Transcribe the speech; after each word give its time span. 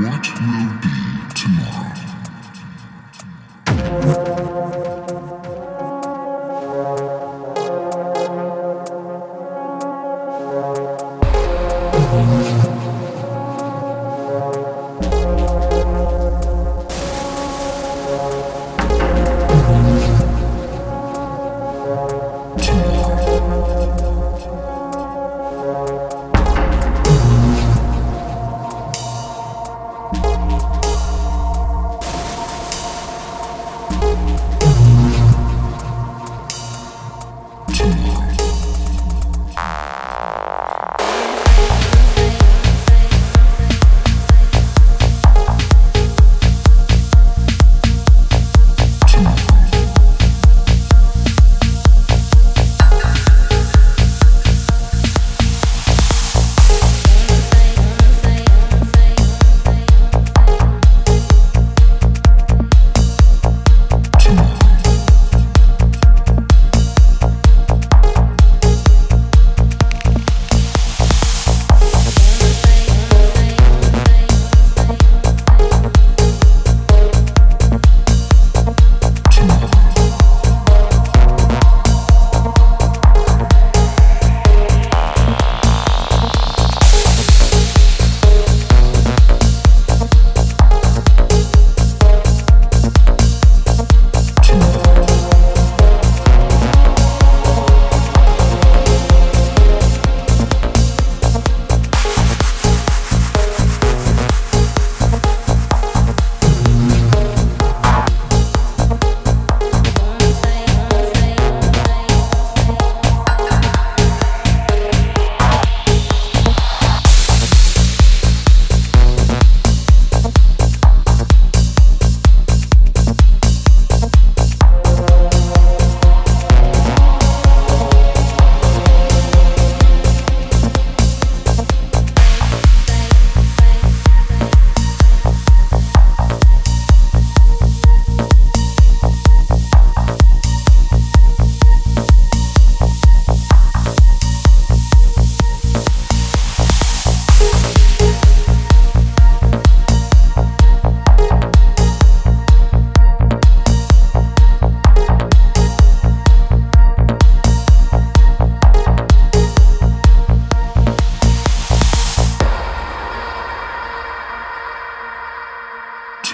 What 0.00 0.24
will 0.40 0.72
be 0.80 0.96
tomorrow? 1.34 1.92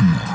International. 0.00 0.27